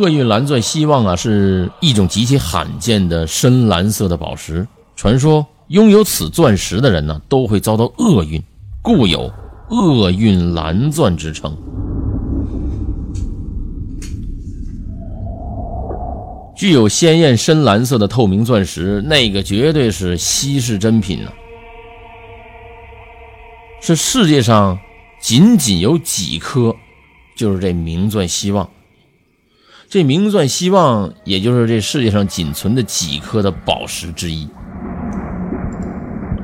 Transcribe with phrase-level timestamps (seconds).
[0.00, 4.66] 厄运蓝钻希望啊，是一种极其罕见的深蓝色的宝石。
[4.96, 8.42] 传说拥有此钻石的人呢，都会遭到厄运，
[8.80, 9.30] 故有
[9.68, 11.54] 厄运蓝钻之称。
[16.56, 21.30] 具有鲜艳深蓝色的透明钻石，那个绝对是稀世珍品呢，
[23.82, 24.78] 是世界上
[25.20, 26.74] 仅仅有几颗，
[27.36, 28.66] 就是这名钻希望。
[29.90, 34.48] 这明钻希望，也就是这世界上仅存的几颗的宝石之一，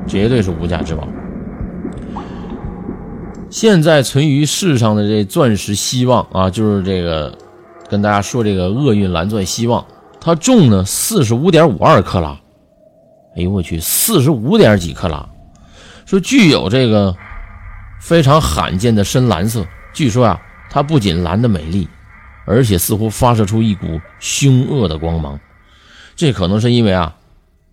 [0.05, 1.07] 绝对是无价之宝。
[3.49, 7.33] 现在存于世上的这钻石希望啊，就是这个
[7.89, 9.85] 跟大家说这个厄运蓝钻希望。
[10.19, 12.37] 它重呢，四十五点五二克拉。
[13.37, 15.25] 哎呦我去，四十五点几克拉，
[16.05, 17.15] 说具有这个
[18.01, 19.65] 非常罕见的深蓝色。
[19.93, 21.87] 据说啊，它不仅蓝的美丽，
[22.47, 25.39] 而且似乎发射出一股凶恶的光芒。
[26.15, 27.15] 这可能是因为啊，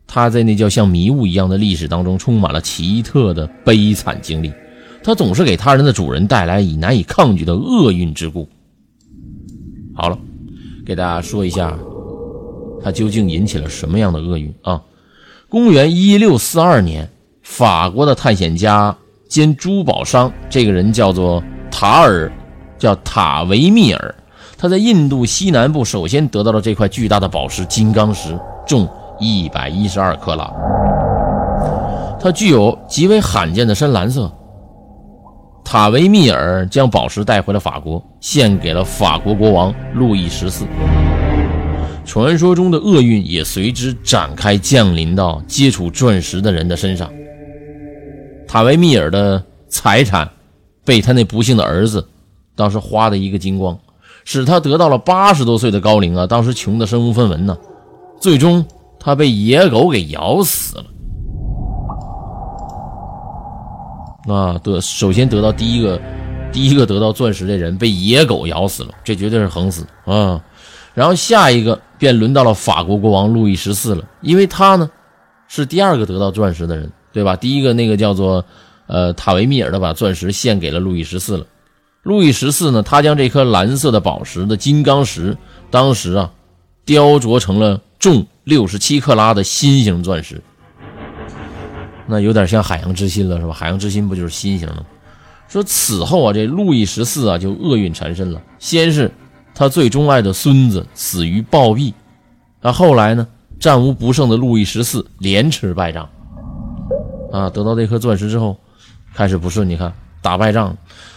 [0.06, 4.52] 它在那叫像迷雾一样的历史当中充满了奇特的悲惨经历。
[5.02, 8.48] 它总是给他人的主人带来以难以抗拒的厄运之故。
[9.94, 10.18] 好了，
[10.84, 11.78] 给大家说一下。
[12.82, 14.82] 它究竟引起了什么样的厄运啊？
[15.48, 17.08] 公元一六四二年，
[17.42, 18.94] 法国的探险家
[19.26, 22.30] 兼珠宝商，这个人叫做塔尔，
[22.76, 24.14] 叫塔维密尔。
[24.64, 28.34] 他在印度西南部首先得到了这块巨大的宝石——金刚石，
[28.66, 28.88] 重
[29.20, 30.50] 一百一十二克拉。
[32.18, 34.32] 它具有极为罕见的深蓝色。
[35.62, 40.64] 塔维密尔将宝石带回了法国，献给了法国国王路易十四。
[42.06, 47.12] 传说中的厄运也随之展开，降临到接触钻石的人的身上。
[48.48, 50.26] 塔维密尔的财产
[50.86, 52.08] 被他那不幸的儿子
[52.56, 53.78] 当时花的一个精光，
[54.24, 56.26] 使他得到了八十多岁的高龄啊！
[56.26, 57.56] 当时穷的身无分文呢，
[58.20, 58.64] 最终
[58.98, 60.84] 他被野狗给咬死了。
[64.34, 66.00] 啊，得首先得到第一个，
[66.50, 70.42] 第一个得到钻石的人被野狗咬死了，这绝对是横死啊！
[70.94, 74.88] 然后下一个便轮到了法国国王路易十四了，因为他呢
[75.48, 77.36] 是第二个得到钻石的人，对吧？
[77.36, 78.42] 第一个那个叫做
[78.86, 81.44] 呃塔维米尔的把钻石献给了路易十四了。
[82.04, 85.36] 路易十四呢，他将这颗蓝色的宝石的金刚石，
[85.70, 86.30] 当时啊
[86.84, 90.40] 雕琢成了重六十七克拉的心形钻石，
[92.06, 93.52] 那有点像海洋之心了，是吧？
[93.52, 94.84] 海洋之心不就是心形吗？
[95.48, 99.10] 说此后啊，这路易十四啊就厄运缠身了，先是。
[99.56, 101.94] 他最钟爱的孙子死于暴毙，
[102.60, 103.26] 那后来呢？
[103.60, 106.08] 战无不胜的路易十四连吃败仗，
[107.30, 108.58] 啊，得到这颗钻石之后，
[109.14, 109.70] 开始不顺。
[109.70, 110.76] 你看，打败仗，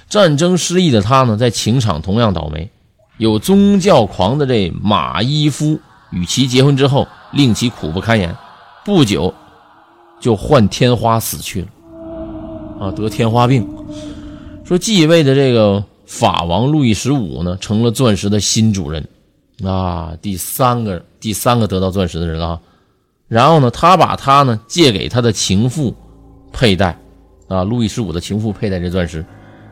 [0.09, 2.69] 战争失意的他呢，在情场同样倒霉。
[3.17, 5.79] 有宗教狂的这马伊夫
[6.11, 8.35] 与其结婚之后，令其苦不堪言，
[8.85, 9.33] 不久
[10.19, 11.67] 就患天花死去了，
[12.79, 13.67] 啊，得天花病。
[14.63, 15.83] 说继位的这个。
[16.09, 19.05] 法王路易十五呢，成了钻石的新主人，
[19.61, 22.61] 啊，第三个第三个得到钻石的人啊。
[23.27, 25.93] 然后呢，他把他呢借给他的情妇
[26.53, 26.97] 佩戴，
[27.49, 29.25] 啊，路易十五的情妇佩戴这钻石。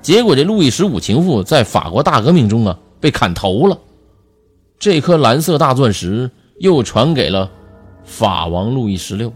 [0.06, 3.76] 结果这路易十五情妇在法国大革命中啊被砍头了。
[4.78, 6.30] 这颗蓝色大钻石
[6.60, 7.50] 又传给了
[8.04, 9.34] 法王路易十六，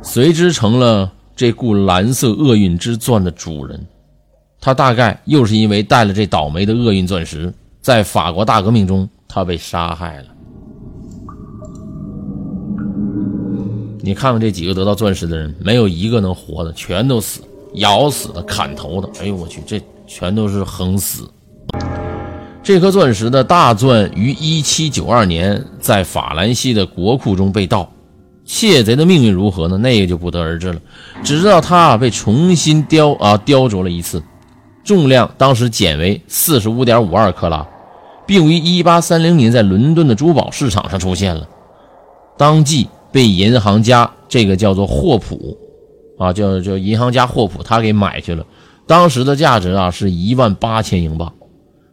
[0.00, 1.12] 随之成了。
[1.36, 3.86] 这股蓝色厄运之钻的主人，
[4.58, 10.28] 他大概又是因为带了这倒霉的厄运钻石，在法国大革命中他被杀害了。
[14.08, 17.42] 你看看这几个得到钻石的人，没有一个能活的，全都死，
[17.74, 19.08] 咬死的，砍头的。
[19.20, 21.28] 哎呦我去，这全都是横死。
[22.62, 27.86] 这颗钻石的大钻于1792年在法兰西的国库中被盗。
[28.46, 29.76] 窃贼的命运如何呢？
[29.76, 30.80] 那个就不得而知了。
[31.22, 34.22] 只知道他被重新雕啊雕琢了一次，
[34.82, 37.68] 重量当时减为四十五点五二克拉，
[38.26, 41.46] 并于一八三零年在伦敦的珠宝市场上出现了。
[42.38, 45.56] 当即被银行家这个叫做霍普
[46.18, 48.46] 啊，叫叫银行家霍普，他给买去了。
[48.86, 51.32] 当时的价值啊是一万八千英镑。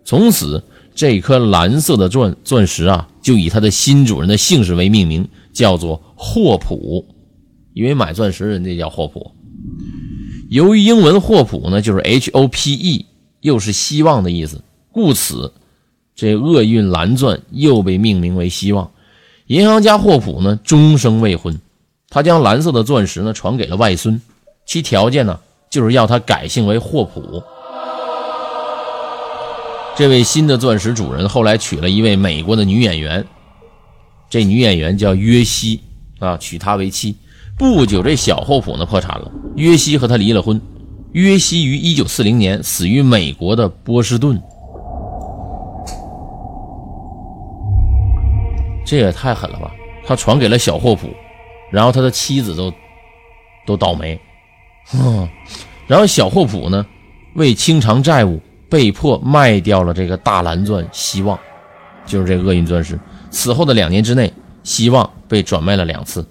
[0.03, 0.63] 从此，
[0.93, 5.27] 这颗蓝色的钻钻石啊，就以他的新主人的姓氏为命名。
[5.55, 7.05] 叫做霍普，
[7.73, 9.31] 因为买钻石人家叫霍普。
[10.49, 13.05] 由于英文霍普呢，就是 H O P E，
[13.39, 14.61] 又是希望的意思，
[14.91, 15.53] 故此
[16.13, 18.91] 这厄运蓝钻又被命名为希望。
[19.47, 21.61] 银行家霍普呢，终生未婚，
[22.09, 24.19] 他将蓝色的钻石呢传给了外孙，
[24.65, 25.39] 其条件呢
[25.69, 27.43] 就是要他改姓为霍普。
[29.95, 33.23] 这位新的钻石主人后来娶了一位美国的女演员，
[34.31, 35.79] 这女演员叫约西
[36.17, 37.15] 啊，娶她为妻。
[37.55, 40.59] 不久，这小霍普呢破产了，约西和他离了婚。
[41.11, 44.41] 约西于一九四零年死于美国的波士顿。
[48.85, 49.71] 这也太狠了吧！
[50.07, 51.09] 他传给了小霍普，
[51.71, 52.71] 然后他的妻子都
[53.65, 54.19] 都倒霉。
[54.93, 55.27] 嗯，
[55.87, 56.85] 然后小霍普呢，
[57.33, 58.39] 为清偿债务，
[58.69, 61.39] 被迫卖掉了这个大蓝钻希望，
[62.05, 62.99] 就是这厄运钻石。
[63.31, 66.23] 此后的两年之内，希望被转卖了两次。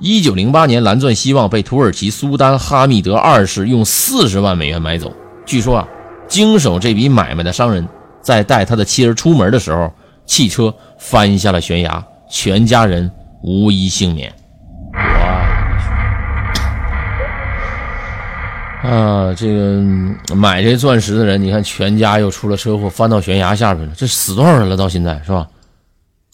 [0.00, 5.12] 一九零八年，蓝钻希望被土耳其苏丹哈密德二世用四十万美元买走。
[5.44, 5.88] 据说啊，
[6.26, 7.86] 经手这笔买卖的商人，
[8.22, 9.92] 在带他的妻儿出门的时候。
[10.26, 13.10] 汽车翻下了悬崖，全家人
[13.42, 14.32] 无一幸免。
[14.92, 15.00] 哇！
[18.82, 19.82] 啊，这个
[20.34, 23.94] 买这钻石的人，你看全家又出了车祸，翻到悬崖下边了。
[23.96, 24.76] 这死多少人了？
[24.76, 25.48] 到现在是吧？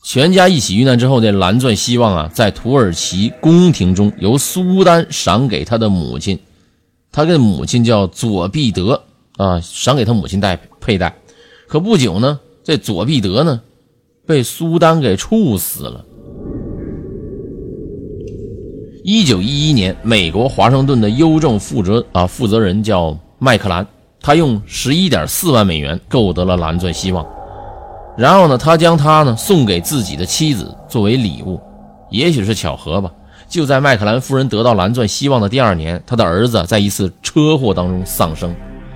[0.02, 6.38] 全家一起遇难之后，这蓝钻希望啊，在土耳其宫廷中由苏丹赏给他的母亲，
[7.12, 9.02] 他的母亲叫佐必德
[9.36, 11.14] 啊，赏给他母亲戴佩戴。
[11.68, 13.62] 可不久呢，这佐必德呢？
[14.26, 16.04] 被苏丹给处死了。
[19.04, 23.84] 一九一一年，美国华盛顿的邮政负责啊负责人叫麦克兰，
[24.20, 27.26] 他用十一点四万美元购得了蓝钻希望，
[28.16, 31.60] 然后呢，他将它呢送给自己的妻子作为礼物。
[32.10, 33.10] 也许是巧合吧，
[33.48, 38.54] 就在麦克兰夫人得到蓝钻希望的第二年，她的儿子在一次车祸当中丧生，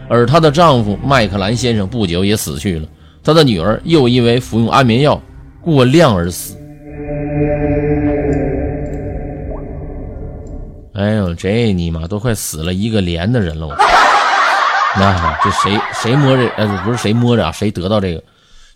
[0.08, 2.86] 而她的丈夫麦克兰先生不久也死去了。
[3.26, 5.20] 他的女儿又因为服用安眠药
[5.60, 6.56] 过量而死。
[10.94, 13.66] 哎呦，这尼玛都快死了一个连的人了！
[13.66, 13.76] 我
[14.96, 16.46] 那这谁谁摸这？
[16.56, 18.22] 呃，不是谁摸着啊，谁得到这个？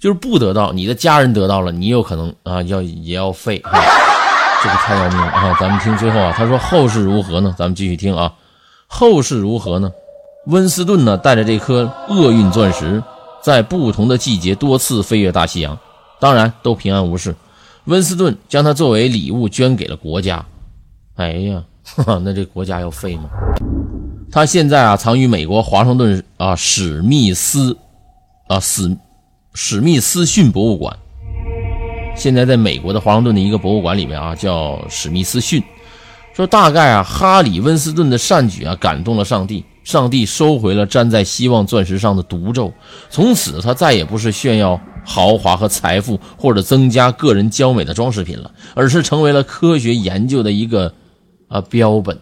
[0.01, 3.63] 就是不得到，你的家人得到了，你有可能啊要也要废。
[3.63, 5.57] 这个太要命了啊！
[5.61, 7.55] 咱们听最后啊，他说后事如何呢？
[7.57, 8.33] 咱们继续听啊，
[8.89, 9.93] 后事如何呢？
[10.49, 13.01] 温斯顿呢带着这颗厄运钻石。
[13.43, 15.79] 在不同的季节多次飞越大西洋，
[16.21, 17.35] 当然都平安无事。
[17.85, 20.45] 温斯顿将它作为礼物捐给了国家。
[21.17, 21.65] 哎呀，
[22.23, 23.31] 那这国家要废吗？
[24.33, 27.77] 他现在啊藏于美国华盛顿啊史密斯
[28.47, 28.97] 啊史
[29.55, 30.97] 史密斯逊博物馆。
[32.15, 35.61] 现在在美国的华盛顿的一个博物馆里面啊叫史密斯逊。
[36.33, 39.65] 说大概啊哈里温斯顿的善举啊感动了上帝。
[39.83, 42.73] 上帝收回了粘在希望钻石上的毒咒，
[43.09, 50.95] 从此他再也不是炫耀豪华和财富，或者增加个人娇美的装饰品了，而是成为了科学研究的一个
[51.49, 52.19] 啊标本。